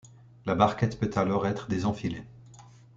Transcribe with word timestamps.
La 0.47 0.55
barquette 0.55 0.99
peut 0.99 1.11
alors 1.15 1.45
être 1.45 1.67
désenfilée. 1.67 2.23